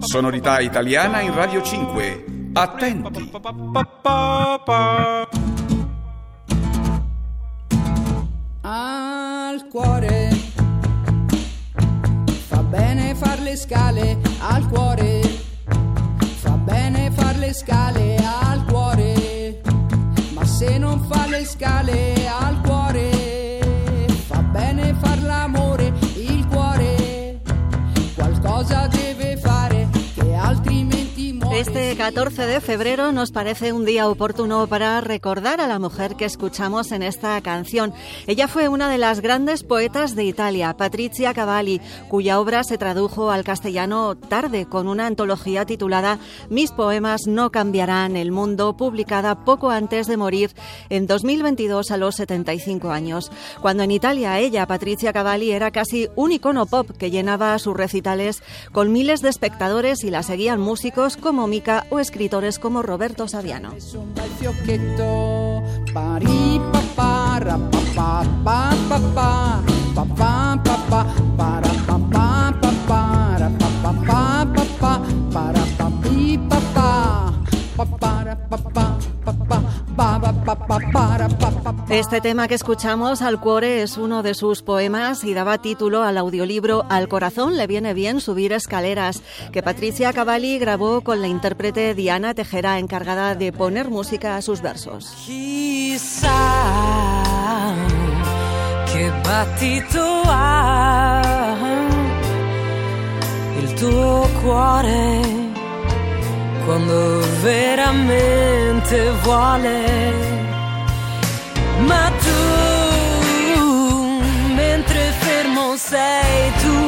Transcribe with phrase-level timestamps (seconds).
[0.00, 2.24] Sonorità italiana in Radio 5.
[2.54, 3.30] Attenti.
[8.62, 10.30] Al cuore
[12.48, 15.20] fa bene far le scale al cuore
[16.40, 19.60] fa bene far le scale al cuore
[20.32, 22.59] ma se non fa le scale al cuore
[31.60, 36.24] Este 14 de febrero nos parece un día oportuno para recordar a la mujer que
[36.24, 37.92] escuchamos en esta canción.
[38.26, 43.30] Ella fue una de las grandes poetas de Italia, Patrizia Cavalli, cuya obra se tradujo
[43.30, 49.68] al castellano tarde con una antología titulada Mis poemas no cambiarán el mundo, publicada poco
[49.68, 50.52] antes de morir
[50.88, 53.30] en 2022 a los 75 años.
[53.60, 58.42] Cuando en Italia ella, Patrizia Cavalli, era casi un icono pop que llenaba sus recitales
[58.72, 61.49] con miles de espectadores y la seguían músicos como
[61.90, 63.74] O escritores como Roberto Saviano.
[81.90, 86.18] Este tema que escuchamos, Al Cuore, es uno de sus poemas y daba título al
[86.18, 91.96] audiolibro Al corazón le viene bien subir escaleras, que Patricia Cavalli grabó con la intérprete
[91.96, 95.12] Diana Tejera, encargada de poner música a sus versos.
[95.26, 96.30] Chissà
[98.86, 101.56] che battito ha
[103.58, 105.22] il tuo cuore
[106.64, 110.49] quando veramente vuole.
[115.70, 116.79] preconceito.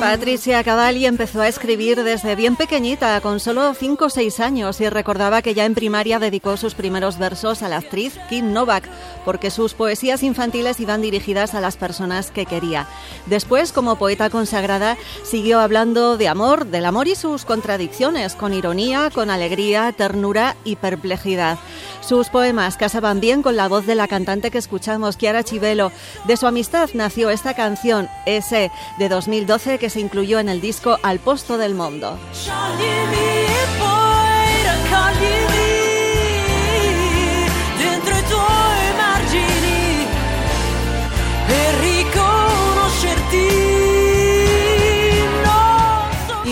[0.00, 4.88] Patricia Cavalli empezó a escribir desde bien pequeñita, con solo 5 o 6 años, y
[4.88, 8.84] recordaba que ya en primaria dedicó sus primeros versos a la actriz Kim Novak,
[9.24, 12.86] porque sus poesías infantiles iban dirigidas a las personas que quería.
[13.26, 19.10] Después, como poeta consagrada, siguió hablando de amor, del amor y sus contradicciones, con ironía,
[19.12, 21.58] con alegría, ternura y perplejidad.
[22.06, 25.90] Sus poemas casaban bien con la voz de la cantante que escuchamos, Chiara Chivelo.
[26.24, 30.98] De su amistad nació esta canción, ese, de 2012, que se incluyó en el disco
[31.02, 32.18] Al Posto del Mundo.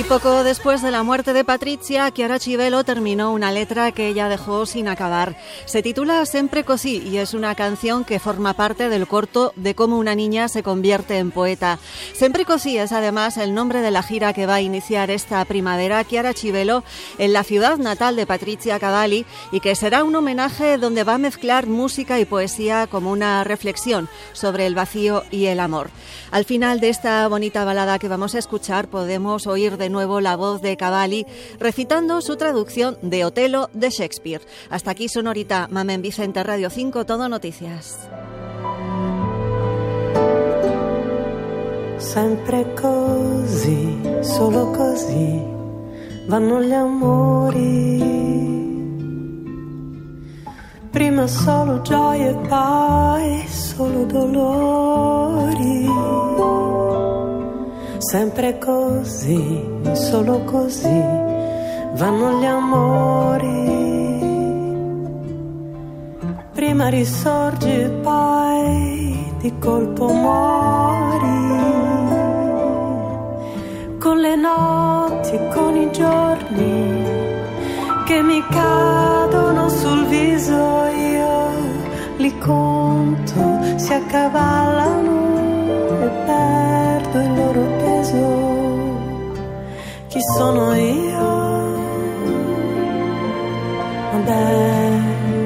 [0.09, 4.67] Poco después de la muerte de Patricia, Chiara Chivelo terminó una letra que ella dejó
[4.67, 5.37] sin acabar.
[5.65, 9.99] Se titula Sempre così y es una canción que forma parte del corto de cómo
[9.99, 11.79] una niña se convierte en poeta.
[12.13, 16.05] Sempre così es además el nombre de la gira que va a iniciar esta primavera
[16.05, 16.85] Chiara Chivelo
[17.19, 21.19] en la ciudad natal de Patricia Cavalli y que será un homenaje donde va a
[21.19, 25.91] mezclar música y poesía como una reflexión sobre el vacío y el amor.
[26.31, 30.37] Al final de esta bonita balada que vamos a escuchar podemos oír de nuevo la
[30.37, 31.25] voz de Cavalli
[31.59, 34.45] recitando su traducción de Otelo de Shakespeare.
[34.69, 37.97] Hasta aquí Sonorita, Mamen Vicente Radio 5, Todo Noticias.
[41.97, 45.43] Sempre così, solo così
[46.27, 48.23] vanno gli amori.
[50.91, 55.85] Prima solo gioie e poi solo dolori.
[58.11, 61.01] Sempre così, solo così
[61.95, 63.73] vanno gli amori.
[66.53, 71.53] Prima risorgi e poi di colpo muori.
[73.99, 77.03] Con le notti, con i giorni
[78.05, 81.49] che mi cadono sul viso, io
[82.19, 85.23] li conto, si accavallano
[86.03, 86.64] e perdo
[90.15, 91.33] Chi sono io?
[94.13, 95.43] Adesso.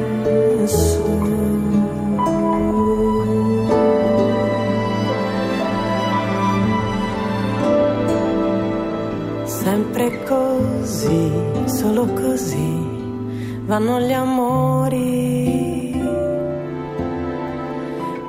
[9.44, 11.32] Sempre così,
[11.64, 15.98] solo così vanno gli amori.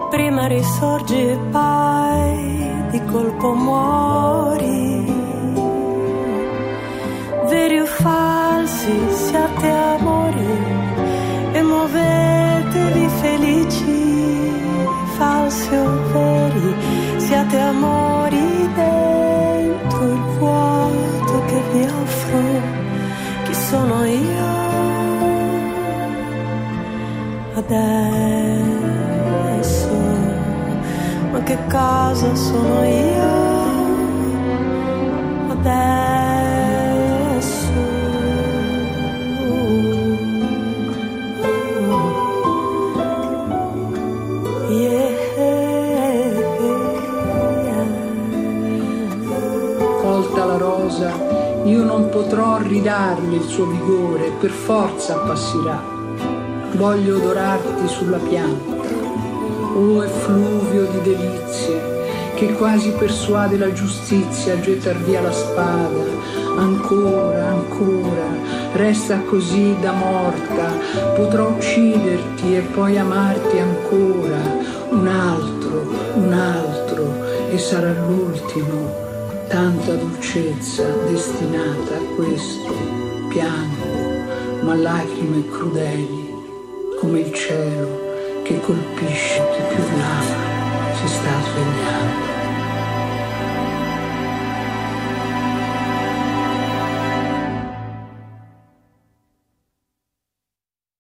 [0.09, 4.38] Prima risorgi e poi di colpo muori.
[9.49, 10.51] Siate amori
[11.53, 14.51] e muovetevi felici,
[15.17, 16.75] falsi o veri,
[17.17, 22.41] siate amori dentro il vuoto che vi offro.
[23.43, 24.57] Chi sono io?
[27.55, 27.89] Adesso,
[31.31, 33.08] ma che cosa sono io?
[52.19, 55.81] Potrò ridarle il suo vigore, per forza appassirà.
[56.73, 58.75] Voglio odorarti sulla pianta,
[59.73, 66.17] o effluvio di delizie, che quasi persuade la giustizia a gettar via la spada.
[66.57, 68.27] Ancora, ancora,
[68.73, 70.73] resta così da morta,
[71.15, 74.67] potrò ucciderti e poi amarti ancora.
[74.89, 75.85] Un altro,
[76.15, 79.08] un altro, e sarà l'ultimo.
[79.49, 82.71] Tanta dolcezza destinata a questo.
[83.29, 86.35] Piango, ma lacrime crudeli,
[86.99, 87.99] come il cielo
[88.43, 89.41] che colpisce
[89.73, 92.38] più l'ama si sta svegliando.